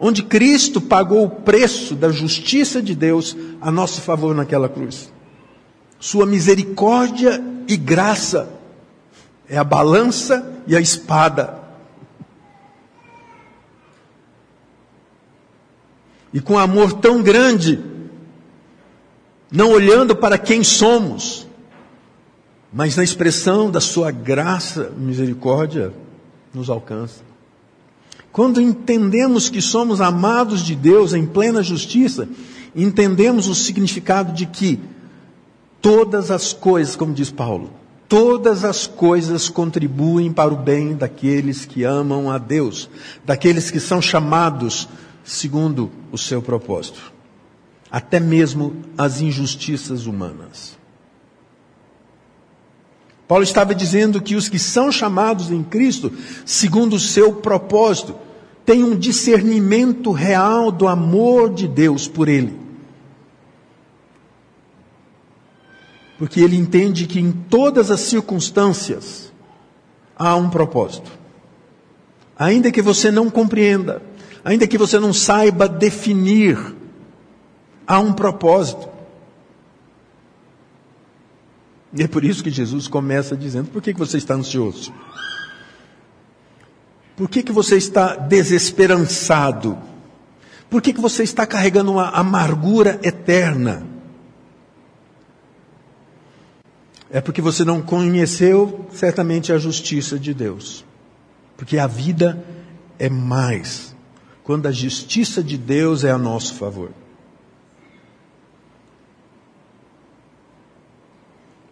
onde 0.00 0.24
Cristo 0.24 0.80
pagou 0.80 1.24
o 1.24 1.30
preço 1.30 1.94
da 1.94 2.10
justiça 2.10 2.82
de 2.82 2.94
Deus 2.94 3.36
a 3.60 3.70
nosso 3.70 4.00
favor 4.00 4.34
naquela 4.34 4.68
cruz. 4.68 5.12
Sua 6.00 6.26
misericórdia 6.26 7.40
e 7.68 7.76
graça 7.76 8.50
é 9.48 9.56
a 9.56 9.62
balança 9.62 10.60
e 10.66 10.74
a 10.74 10.80
espada. 10.80 11.61
E 16.32 16.40
com 16.40 16.58
amor 16.58 16.94
tão 16.94 17.22
grande, 17.22 17.78
não 19.50 19.70
olhando 19.70 20.16
para 20.16 20.38
quem 20.38 20.64
somos, 20.64 21.46
mas 22.72 22.96
na 22.96 23.04
expressão 23.04 23.70
da 23.70 23.80
sua 23.80 24.10
graça, 24.10 24.90
misericórdia, 24.96 25.92
nos 26.54 26.70
alcança. 26.70 27.20
Quando 28.32 28.62
entendemos 28.62 29.50
que 29.50 29.60
somos 29.60 30.00
amados 30.00 30.62
de 30.62 30.74
Deus 30.74 31.12
em 31.12 31.26
plena 31.26 31.62
justiça, 31.62 32.26
entendemos 32.74 33.46
o 33.46 33.54
significado 33.54 34.32
de 34.32 34.46
que 34.46 34.80
todas 35.82 36.30
as 36.30 36.54
coisas, 36.54 36.96
como 36.96 37.12
diz 37.12 37.30
Paulo, 37.30 37.70
todas 38.08 38.64
as 38.64 38.86
coisas 38.86 39.50
contribuem 39.50 40.32
para 40.32 40.52
o 40.52 40.56
bem 40.56 40.94
daqueles 40.94 41.66
que 41.66 41.84
amam 41.84 42.30
a 42.30 42.38
Deus, 42.38 42.88
daqueles 43.24 43.70
que 43.70 43.80
são 43.80 44.00
chamados 44.00 44.88
segundo 45.24 45.90
o 46.10 46.18
seu 46.18 46.42
propósito, 46.42 47.12
até 47.90 48.18
mesmo 48.18 48.76
as 48.96 49.20
injustiças 49.20 50.06
humanas. 50.06 50.76
Paulo 53.28 53.44
estava 53.44 53.74
dizendo 53.74 54.20
que 54.20 54.34
os 54.34 54.48
que 54.48 54.58
são 54.58 54.92
chamados 54.92 55.50
em 55.50 55.62
Cristo, 55.62 56.12
segundo 56.44 56.96
o 56.96 57.00
seu 57.00 57.32
propósito, 57.32 58.14
têm 58.64 58.84
um 58.84 58.96
discernimento 58.96 60.12
real 60.12 60.70
do 60.70 60.86
amor 60.86 61.52
de 61.52 61.66
Deus 61.66 62.06
por 62.06 62.28
ele. 62.28 62.60
Porque 66.18 66.40
ele 66.40 66.56
entende 66.56 67.06
que 67.06 67.18
em 67.18 67.32
todas 67.32 67.90
as 67.90 68.00
circunstâncias 68.00 69.32
há 70.14 70.36
um 70.36 70.50
propósito. 70.50 71.10
Ainda 72.38 72.70
que 72.70 72.82
você 72.82 73.10
não 73.10 73.30
compreenda, 73.30 74.02
ainda 74.44 74.66
que 74.66 74.78
você 74.78 74.98
não 74.98 75.12
saiba 75.12 75.68
definir, 75.68 76.74
há 77.86 77.98
um 77.98 78.12
propósito. 78.12 78.88
E 81.94 82.02
é 82.02 82.08
por 82.08 82.24
isso 82.24 82.42
que 82.42 82.50
Jesus 82.50 82.88
começa 82.88 83.36
dizendo: 83.36 83.68
por 83.70 83.82
que, 83.82 83.92
que 83.92 83.98
você 83.98 84.16
está 84.16 84.34
ansioso? 84.34 84.92
Por 87.16 87.28
que, 87.28 87.42
que 87.42 87.52
você 87.52 87.76
está 87.76 88.16
desesperançado? 88.16 89.78
Por 90.70 90.80
que, 90.80 90.94
que 90.94 91.00
você 91.00 91.22
está 91.22 91.46
carregando 91.46 91.92
uma 91.92 92.08
amargura 92.08 92.98
eterna? 93.02 93.86
É 97.10 97.20
porque 97.20 97.42
você 97.42 97.62
não 97.62 97.82
conheceu 97.82 98.88
certamente 98.90 99.52
a 99.52 99.58
justiça 99.58 100.18
de 100.18 100.32
Deus. 100.32 100.82
Porque 101.58 101.78
a 101.78 101.86
vida 101.86 102.42
é 102.98 103.10
mais 103.10 103.91
quando 104.44 104.66
a 104.66 104.72
justiça 104.72 105.42
de 105.42 105.56
Deus 105.56 106.04
é 106.04 106.10
a 106.10 106.18
nosso 106.18 106.54
favor. 106.54 106.90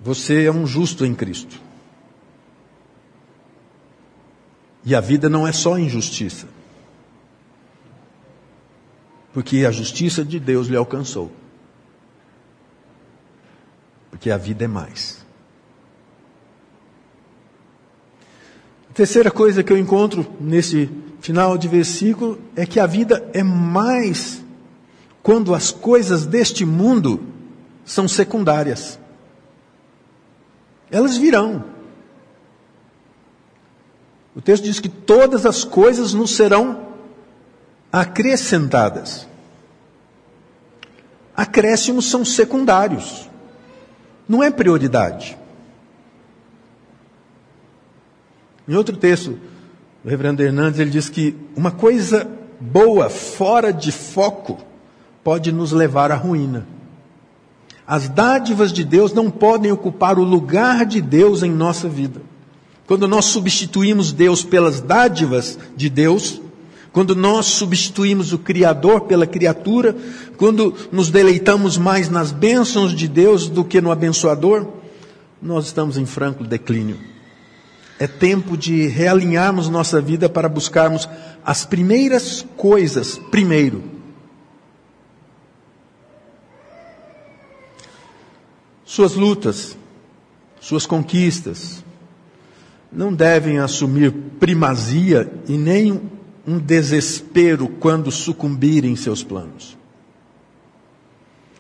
Você 0.01 0.45
é 0.45 0.53
um 0.53 0.67
justo 0.67 1.05
em 1.05 1.15
Cristo. 1.15 1.61
E 4.85 4.95
a 4.95 5.01
vida 5.01 5.29
não 5.29 5.47
é 5.47 5.53
só 5.53 5.79
injustiça. 5.79 6.49
Porque 9.33 9.65
a 9.67 9.71
justiça 9.71 10.25
de 10.25 10.41
Deus 10.41 10.69
lhe 10.69 10.77
alcançou. 10.77 11.31
Porque 14.11 14.31
a 14.31 14.37
vida 14.37 14.65
é 14.65 14.69
mais. 14.69 15.25
A 18.91 18.93
terceira 18.93 19.31
coisa 19.31 19.63
que 19.63 19.73
eu 19.73 19.79
encontro 19.79 20.27
nesse 20.41 20.91
final 21.21 21.59
de 21.59 21.69
versículo 21.69 22.41
é 22.57 22.65
que 22.65 22.81
a 22.81 22.87
vida 22.87 23.29
é 23.33 23.43
mais 23.43 24.43
quando 25.23 25.55
as 25.55 25.71
coisas 25.71 26.27
deste 26.27 26.65
mundo 26.65 27.21
são 27.85 28.09
secundárias. 28.09 28.99
Elas 30.91 31.17
virão. 31.17 31.65
O 34.35 34.41
texto 34.41 34.65
diz 34.65 34.81
que 34.81 34.89
todas 34.89 35.45
as 35.45 35.65
coisas 35.65 36.15
nos 36.15 36.35
serão 36.35 36.89
acrescentadas. 37.93 39.29
Acréscimos 41.37 42.09
são 42.09 42.25
secundários, 42.25 43.29
não 44.29 44.43
é 44.43 44.51
prioridade. 44.51 45.39
Em 48.69 48.75
outro 48.75 48.97
texto, 48.97 49.39
o 50.05 50.09
reverendo 50.09 50.43
Hernandes, 50.43 50.81
ele 50.81 50.91
diz 50.91 51.09
que 51.09 51.35
uma 51.55 51.71
coisa 51.71 52.27
boa 52.59 53.11
fora 53.11 53.73
de 53.73 53.93
foco 53.93 54.59
pode 55.23 55.53
nos 55.53 55.73
levar 55.73 56.11
à 56.11 56.17
ruína. 56.17 56.67
As 57.87 58.09
dádivas 58.09 58.73
de 58.73 58.85
Deus 58.85 59.13
não 59.13 59.31
podem 59.31 59.73
ocupar 59.73 60.19
o 60.19 60.25
lugar 60.25 60.87
de 60.87 61.01
Deus 61.01 61.43
em 61.43 61.51
nossa 61.51 61.89
vida. 61.89 62.23
Quando 62.87 63.07
nós 63.07 63.27
substituímos 63.27 64.13
Deus 64.13 64.43
pelas 64.43 64.81
dádivas 64.81 65.59
de 65.77 65.91
Deus, 65.91 66.41
quando 66.93 67.15
nós 67.15 67.47
substituímos 67.47 68.33
o 68.33 68.39
Criador 68.39 69.03
pela 69.03 69.27
criatura, 69.27 69.95
quando 70.37 70.75
nos 70.91 71.11
deleitamos 71.11 71.77
mais 71.77 72.09
nas 72.09 72.33
bênçãos 72.33 72.95
de 72.95 73.07
Deus 73.07 73.49
do 73.49 73.65
que 73.65 73.81
no 73.81 73.93
abençoador, 73.93 74.67
nós 75.41 75.67
estamos 75.67 75.97
em 75.97 76.07
franco 76.07 76.43
declínio. 76.43 77.10
É 78.01 78.07
tempo 78.07 78.57
de 78.57 78.87
realinharmos 78.87 79.69
nossa 79.69 80.01
vida 80.01 80.27
para 80.27 80.49
buscarmos 80.49 81.07
as 81.45 81.67
primeiras 81.67 82.47
coisas 82.57 83.19
primeiro. 83.31 83.85
Suas 88.87 89.15
lutas, 89.15 89.77
suas 90.59 90.87
conquistas, 90.87 91.85
não 92.91 93.13
devem 93.13 93.59
assumir 93.59 94.11
primazia 94.41 95.31
e 95.47 95.59
nem 95.59 96.01
um 96.47 96.59
desespero 96.59 97.69
quando 97.69 98.11
sucumbirem 98.11 98.97
seus 98.97 99.23
planos. 99.23 99.77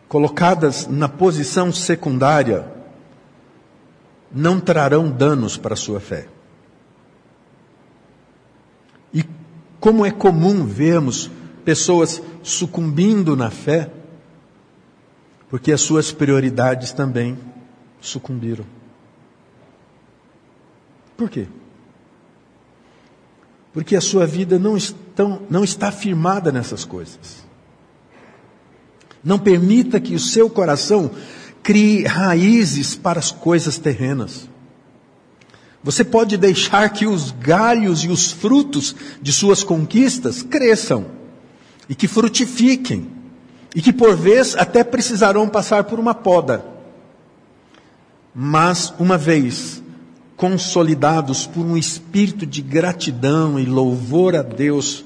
Colocadas 0.08 0.86
na 0.86 1.06
posição 1.06 1.70
secundária, 1.70 2.79
não 4.32 4.60
trarão 4.60 5.10
danos 5.10 5.56
para 5.56 5.74
a 5.74 5.76
sua 5.76 6.00
fé. 6.00 6.28
E 9.12 9.24
como 9.80 10.06
é 10.06 10.10
comum 10.10 10.64
vermos 10.64 11.30
pessoas 11.64 12.22
sucumbindo 12.42 13.36
na 13.36 13.50
fé, 13.50 13.90
porque 15.48 15.72
as 15.72 15.80
suas 15.80 16.12
prioridades 16.12 16.92
também 16.92 17.36
sucumbiram. 18.00 18.64
Por 21.16 21.28
quê? 21.28 21.48
Porque 23.72 23.94
a 23.94 24.00
sua 24.00 24.26
vida 24.26 24.58
não, 24.58 24.76
estão, 24.76 25.42
não 25.50 25.62
está 25.62 25.92
firmada 25.92 26.50
nessas 26.50 26.84
coisas. 26.84 27.44
Não 29.22 29.38
permita 29.38 30.00
que 30.00 30.14
o 30.14 30.18
seu 30.18 30.48
coração 30.48 31.10
crie 31.62 32.04
raízes 32.04 32.94
para 32.94 33.18
as 33.18 33.30
coisas 33.30 33.78
terrenas. 33.78 34.48
Você 35.82 36.04
pode 36.04 36.36
deixar 36.36 36.90
que 36.90 37.06
os 37.06 37.30
galhos 37.30 38.04
e 38.04 38.08
os 38.08 38.30
frutos 38.30 38.94
de 39.20 39.32
suas 39.32 39.62
conquistas 39.62 40.42
cresçam 40.42 41.06
e 41.88 41.94
que 41.94 42.06
frutifiquem 42.06 43.10
e 43.74 43.80
que 43.80 43.92
por 43.92 44.16
vez 44.16 44.54
até 44.56 44.84
precisarão 44.84 45.48
passar 45.48 45.84
por 45.84 45.98
uma 45.98 46.14
poda. 46.14 46.64
mas 48.34 48.94
uma 48.98 49.18
vez 49.18 49.82
consolidados 50.36 51.46
por 51.46 51.66
um 51.66 51.76
espírito 51.76 52.46
de 52.46 52.62
gratidão 52.62 53.58
e 53.60 53.66
louvor 53.66 54.34
a 54.34 54.42
Deus, 54.42 55.04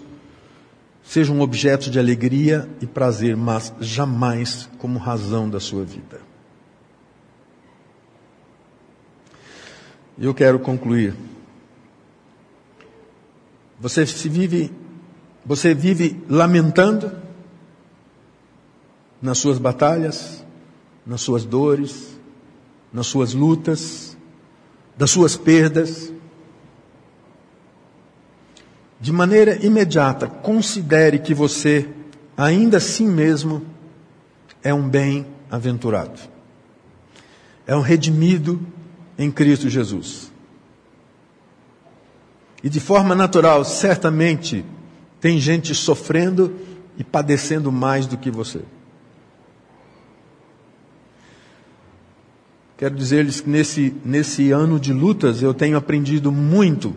sejam 1.03 1.37
um 1.37 1.41
objeto 1.41 1.91
de 1.91 1.99
alegria 1.99 2.69
e 2.81 2.87
prazer, 2.87 3.37
mas 3.37 3.73
jamais 3.81 4.69
como 4.79 4.99
razão 4.99 5.51
da 5.51 5.59
sua 5.59 5.85
vida. 5.85 6.34
Eu 10.19 10.33
quero 10.33 10.61
concluir. 10.61 11.15
Você 13.81 14.07
se 14.07 14.29
vive, 14.29 14.73
você 15.45 15.75
vive 15.75 16.23
lamentando 16.29 17.13
nas 19.21 19.39
suas 19.39 19.59
batalhas, 19.59 20.45
nas 21.05 21.21
suas 21.21 21.45
dores, 21.45 22.17
nas 22.93 23.09
suas 23.09 23.35
lutas, 23.35 24.17
das 24.97 25.11
suas 25.11 25.37
perdas. 25.37 26.13
De 29.01 29.13
maneira 29.13 29.67
imediata, 29.67 30.29
considere 30.29 31.19
que 31.19 31.35
você, 31.35 31.89
ainda 32.37 32.77
assim 32.77 33.09
mesmo, 33.09 33.67
é 34.63 34.73
um 34.73 34.89
bem-aventurado. 34.89 36.21
É 37.67 37.75
um 37.75 37.81
redimido 37.81 38.65
em 39.19 39.31
Cristo 39.31 39.69
Jesus. 39.69 40.33
E 42.63 42.69
de 42.69 42.81
forma 42.81 43.15
natural, 43.15 43.65
certamente, 43.65 44.65
tem 45.21 45.39
gente 45.39 45.75
sofrendo 45.75 46.55
e 46.97 47.05
padecendo 47.05 47.71
mais 47.71 48.07
do 48.07 48.17
que 48.17 48.31
você. 48.31 48.63
Quero 52.77 52.95
dizer-lhes 52.95 53.41
que 53.41 53.49
nesse, 53.49 53.95
nesse 54.05 54.51
ano 54.51 54.81
de 54.81 54.93
lutas 54.93 55.43
eu 55.43 55.55
tenho 55.55 55.77
aprendido 55.77 56.33
muito, 56.33 56.95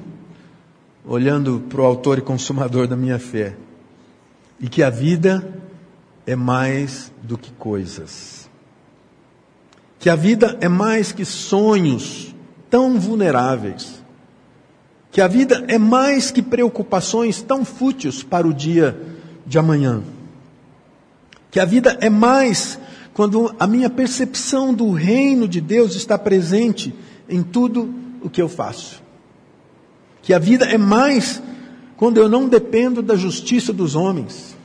olhando 1.06 1.64
para 1.70 1.82
o 1.82 1.86
autor 1.86 2.18
e 2.18 2.22
consumador 2.22 2.88
da 2.88 2.96
minha 2.96 3.20
fé, 3.20 3.56
e 4.60 4.68
que 4.68 4.82
a 4.82 4.90
vida 4.90 5.48
é 6.26 6.36
mais 6.36 7.12
do 7.22 7.38
que 7.38 7.52
coisas. 7.52 8.50
Que 10.00 10.10
a 10.10 10.16
vida 10.16 10.58
é 10.62 10.68
mais 10.70 11.12
que 11.12 11.26
sonhos 11.26 12.36
tão 12.70 13.00
vulneráveis. 13.00 14.04
Que 15.12 15.22
a 15.22 15.28
vida 15.28 15.66
é 15.68 15.78
mais 15.78 16.30
que 16.30 16.42
preocupações 16.42 17.42
tão 17.42 17.66
fúteis 17.66 18.22
para 18.22 18.48
o 18.48 18.54
dia 18.54 19.00
de 19.46 19.58
amanhã. 19.58 20.04
Que 21.50 21.60
a 21.60 21.66
vida 21.66 21.98
é 22.02 22.10
mais 22.10 22.78
quando 23.14 23.56
a 23.60 23.66
minha 23.66 23.90
percepção 23.90 24.74
do 24.74 24.92
reino 24.92 25.48
de 25.48 25.60
Deus 25.60 25.96
está 25.96 26.18
presente 26.20 26.94
em 27.28 27.42
tudo 27.42 27.92
o 28.22 28.30
que 28.30 28.42
eu 28.42 28.48
faço. 28.48 29.02
Que 30.22 30.34
a 30.34 30.40
vida 30.40 30.66
é 30.66 30.78
mais 30.78 31.42
quando 31.96 32.18
eu 32.18 32.30
não 32.30 32.48
dependo 32.48 33.02
da 33.02 33.16
justiça 33.16 33.74
dos 33.74 33.96
homens. 33.96 34.56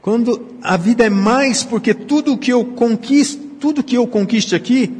Quando 0.00 0.46
a 0.62 0.76
vida 0.76 1.04
é 1.04 1.10
mais 1.10 1.64
porque 1.64 1.92
tudo 1.92 2.34
o 2.34 2.38
que 2.38 2.52
eu 2.52 2.64
conquisto, 2.64 3.45
tudo 3.60 3.82
que 3.82 3.96
eu 3.96 4.06
conquiste 4.06 4.54
aqui 4.54 4.94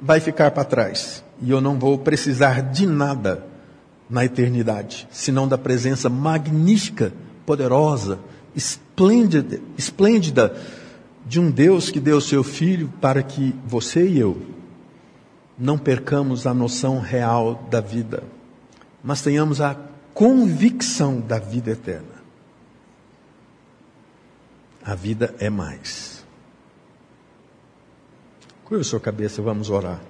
vai 0.00 0.20
ficar 0.20 0.50
para 0.50 0.64
trás 0.64 1.24
e 1.40 1.50
eu 1.50 1.60
não 1.60 1.78
vou 1.78 1.98
precisar 1.98 2.62
de 2.62 2.86
nada 2.86 3.44
na 4.08 4.24
eternidade, 4.24 5.08
senão 5.10 5.48
da 5.48 5.58
presença 5.58 6.08
magnífica, 6.08 7.12
poderosa, 7.44 8.18
esplêndida, 8.54 9.60
esplêndida 9.76 10.56
de 11.26 11.40
um 11.40 11.50
Deus 11.50 11.90
que 11.90 11.98
deu 11.98 12.20
seu 12.20 12.44
Filho 12.44 12.92
para 13.00 13.22
que 13.22 13.54
você 13.66 14.06
e 14.06 14.18
eu 14.18 14.40
não 15.58 15.78
percamos 15.78 16.46
a 16.46 16.52
noção 16.52 17.00
real 17.00 17.66
da 17.70 17.80
vida, 17.80 18.22
mas 19.02 19.22
tenhamos 19.22 19.60
a 19.60 19.76
convicção 20.12 21.20
da 21.20 21.38
vida 21.38 21.70
eterna. 21.70 22.16
A 24.84 24.94
vida 24.94 25.34
é 25.38 25.50
mais. 25.50 26.15
Curva 28.66 28.82
sua 28.82 28.98
cabeça, 28.98 29.40
vamos 29.40 29.70
orar. 29.70 30.02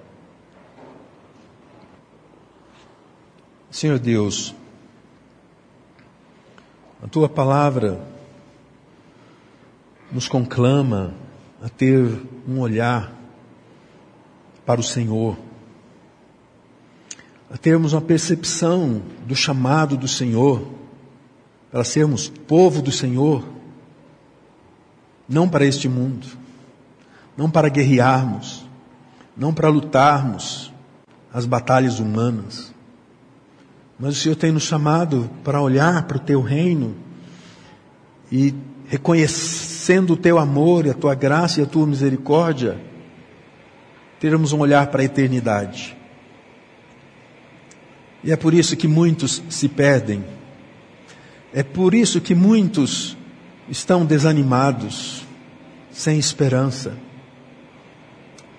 Senhor 3.69 3.99
Deus, 3.99 4.55
a 7.03 7.07
tua 7.07 7.29
palavra 7.29 8.03
nos 10.11 10.27
conclama 10.27 11.13
a 11.61 11.69
ter 11.69 12.03
um 12.47 12.59
olhar 12.59 13.13
para 14.65 14.81
o 14.81 14.83
Senhor, 14.83 15.37
a 17.51 17.57
termos 17.57 17.93
uma 17.93 18.01
percepção 18.01 19.03
do 19.27 19.35
chamado 19.35 19.95
do 19.95 20.07
Senhor, 20.07 20.67
para 21.71 21.83
sermos 21.83 22.27
povo 22.27 22.81
do 22.81 22.91
Senhor, 22.91 23.47
não 25.29 25.47
para 25.47 25.63
este 25.63 25.87
mundo, 25.87 26.46
não 27.37 27.49
para 27.49 27.69
guerrearmos, 27.69 28.67
não 29.35 29.53
para 29.53 29.69
lutarmos 29.69 30.73
as 31.31 31.45
batalhas 31.45 31.99
humanas, 31.99 32.73
mas 33.99 34.17
o 34.17 34.19
Senhor 34.19 34.35
tem 34.35 34.51
nos 34.51 34.63
chamado 34.63 35.29
para 35.43 35.61
olhar 35.61 36.03
para 36.03 36.17
o 36.17 36.19
teu 36.19 36.41
reino 36.41 36.95
e 38.31 38.53
reconhecendo 38.87 40.13
o 40.13 40.17
teu 40.17 40.37
amor 40.37 40.85
e 40.85 40.89
a 40.89 40.93
tua 40.93 41.15
graça 41.15 41.59
e 41.59 41.63
a 41.63 41.67
tua 41.67 41.85
misericórdia, 41.85 42.79
termos 44.19 44.53
um 44.53 44.59
olhar 44.59 44.87
para 44.87 45.01
a 45.01 45.05
eternidade. 45.05 45.95
E 48.23 48.31
é 48.31 48.35
por 48.35 48.53
isso 48.53 48.75
que 48.75 48.87
muitos 48.87 49.41
se 49.49 49.67
perdem. 49.67 50.23
É 51.53 51.63
por 51.63 51.93
isso 51.93 52.19
que 52.19 52.35
muitos 52.35 53.17
estão 53.69 54.05
desanimados, 54.05 55.25
sem 55.91 56.19
esperança. 56.19 56.93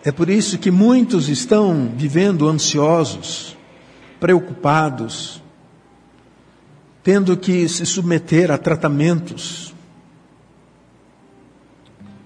É 0.05 0.13
por 0.13 0.31
isso 0.31 0.59
que 0.59 0.71
muitos 0.71 1.29
estão 1.29 1.93
vivendo 1.97 2.49
ansiosos, 2.49 3.57
preocupados, 4.21 5.43
tendo 7.03 7.37
que 7.37 7.69
se 7.69 7.85
submeter 7.85 8.51
a 8.51 8.59
tratamentos 8.59 9.75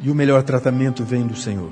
e 0.03 0.11
o 0.11 0.15
melhor 0.15 0.43
tratamento 0.43 1.05
vem 1.05 1.27
do 1.27 1.37
Senhor. 1.37 1.71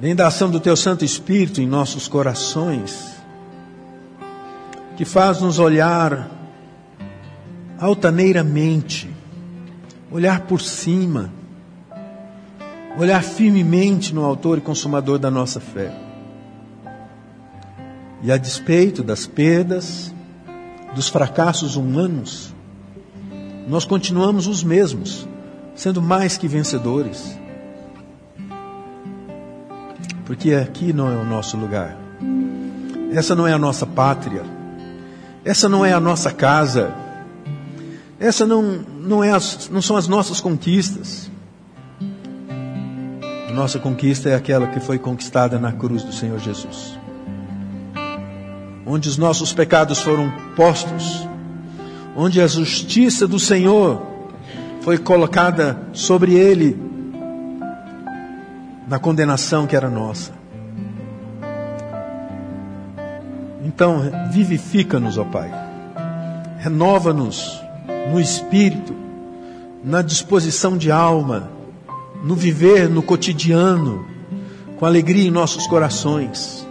Vem 0.00 0.14
da 0.14 0.28
ação 0.28 0.48
do 0.48 0.60
Teu 0.60 0.76
Santo 0.76 1.04
Espírito 1.04 1.60
em 1.60 1.66
nossos 1.66 2.06
corações, 2.06 3.14
que 4.96 5.04
faz 5.04 5.40
nos 5.40 5.58
olhar 5.58 6.30
altaneiramente, 7.78 9.10
olhar 10.10 10.42
por 10.42 10.60
cima, 10.60 11.32
olhar 12.96 13.22
firmemente 13.22 14.14
no 14.14 14.24
Autor 14.24 14.58
e 14.58 14.60
Consumador 14.60 15.18
da 15.18 15.30
nossa 15.30 15.60
fé. 15.60 15.92
E 18.22 18.30
a 18.32 18.36
despeito 18.36 19.02
das 19.02 19.26
perdas, 19.26 20.14
dos 20.94 21.08
fracassos 21.08 21.76
humanos, 21.76 22.54
nós 23.68 23.84
continuamos 23.84 24.46
os 24.46 24.62
mesmos, 24.62 25.26
sendo 25.74 26.00
mais 26.00 26.36
que 26.36 26.46
vencedores. 26.46 27.38
Porque 30.24 30.54
aqui 30.54 30.92
não 30.92 31.12
é 31.12 31.16
o 31.16 31.24
nosso 31.24 31.56
lugar. 31.56 31.98
Essa 33.12 33.34
não 33.34 33.46
é 33.46 33.52
a 33.52 33.58
nossa 33.58 33.86
pátria. 33.86 34.42
Essa 35.44 35.68
não 35.68 35.84
é 35.84 35.92
a 35.92 36.00
nossa 36.00 36.32
casa. 36.32 36.94
Essa 38.18 38.46
não, 38.46 38.62
não, 38.62 39.22
é 39.22 39.30
as, 39.30 39.68
não 39.68 39.82
são 39.82 39.96
as 39.96 40.08
nossas 40.08 40.40
conquistas. 40.40 41.30
Nossa 43.54 43.78
conquista 43.78 44.28
é 44.28 44.34
aquela 44.34 44.66
que 44.66 44.80
foi 44.80 44.98
conquistada 44.98 45.60
na 45.60 45.70
cruz 45.70 46.02
do 46.02 46.12
Senhor 46.12 46.40
Jesus. 46.40 46.98
Onde 48.84 49.08
os 49.08 49.16
nossos 49.16 49.52
pecados 49.52 50.00
foram 50.00 50.28
postos. 50.56 51.26
Onde 52.16 52.40
a 52.40 52.48
justiça 52.48 53.28
do 53.28 53.38
Senhor 53.38 54.02
foi 54.80 54.98
colocada 54.98 55.78
sobre 55.92 56.34
ele 56.34 56.76
na 58.88 58.98
condenação 58.98 59.68
que 59.68 59.76
era 59.76 59.88
nossa. 59.88 60.32
Então, 63.64 64.02
vivifica-nos, 64.32 65.16
ó 65.16 65.24
Pai. 65.24 65.50
Renova-nos 66.58 67.62
no 68.10 68.20
espírito, 68.20 68.96
na 69.84 70.02
disposição 70.02 70.76
de 70.76 70.90
alma, 70.90 71.53
no 72.24 72.34
viver, 72.34 72.88
no 72.88 73.02
cotidiano, 73.02 74.06
com 74.78 74.86
alegria 74.86 75.28
em 75.28 75.30
nossos 75.30 75.66
corações. 75.66 76.66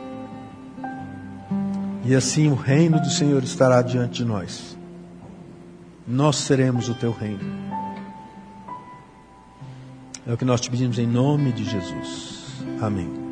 E 2.03 2.15
assim 2.15 2.49
o 2.49 2.55
reino 2.55 2.99
do 2.99 3.09
Senhor 3.09 3.43
estará 3.43 3.81
diante 3.81 4.15
de 4.15 4.25
nós. 4.25 4.75
Nós 6.07 6.37
seremos 6.37 6.89
o 6.89 6.95
teu 6.95 7.11
reino. 7.11 7.63
É 10.27 10.33
o 10.33 10.37
que 10.37 10.43
nós 10.43 10.59
te 10.59 10.69
pedimos 10.69 10.97
em 10.97 11.07
nome 11.07 11.51
de 11.51 11.63
Jesus. 11.63 12.45
Amém. 12.81 13.22